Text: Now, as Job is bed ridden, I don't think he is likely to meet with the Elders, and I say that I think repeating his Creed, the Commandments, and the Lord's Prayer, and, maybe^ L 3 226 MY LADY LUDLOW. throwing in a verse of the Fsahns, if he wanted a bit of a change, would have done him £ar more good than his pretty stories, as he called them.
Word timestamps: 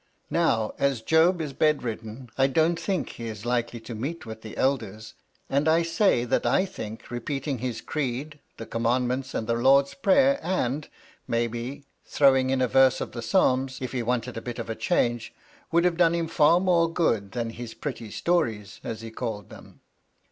Now, 0.31 0.73
as 0.79 1.03
Job 1.03 1.39
is 1.41 1.53
bed 1.53 1.83
ridden, 1.83 2.31
I 2.35 2.47
don't 2.47 2.79
think 2.79 3.07
he 3.09 3.27
is 3.27 3.45
likely 3.45 3.79
to 3.81 3.93
meet 3.93 4.25
with 4.25 4.41
the 4.41 4.57
Elders, 4.57 5.13
and 5.47 5.67
I 5.67 5.83
say 5.83 6.25
that 6.25 6.43
I 6.43 6.65
think 6.65 7.11
repeating 7.11 7.59
his 7.59 7.81
Creed, 7.81 8.39
the 8.57 8.65
Commandments, 8.65 9.35
and 9.35 9.45
the 9.45 9.53
Lord's 9.53 9.93
Prayer, 9.93 10.39
and, 10.41 10.87
maybe^ 11.29 11.83
L 11.83 11.83
3 12.05 12.17
226 12.17 12.19
MY 12.19 12.25
LADY 12.25 12.31
LUDLOW. 12.31 12.31
throwing 12.31 12.49
in 12.49 12.61
a 12.61 12.67
verse 12.67 12.99
of 13.01 13.11
the 13.11 13.19
Fsahns, 13.19 13.79
if 13.79 13.91
he 13.91 14.01
wanted 14.01 14.37
a 14.37 14.41
bit 14.41 14.57
of 14.57 14.71
a 14.71 14.75
change, 14.75 15.35
would 15.71 15.85
have 15.85 15.97
done 15.97 16.15
him 16.15 16.27
£ar 16.29 16.59
more 16.59 16.91
good 16.91 17.33
than 17.33 17.51
his 17.51 17.75
pretty 17.75 18.09
stories, 18.09 18.79
as 18.83 19.01
he 19.01 19.11
called 19.11 19.51
them. 19.51 19.81